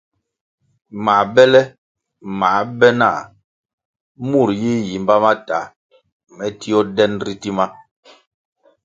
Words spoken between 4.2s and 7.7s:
murʼ yi yimba ma ta, me tio den ritima.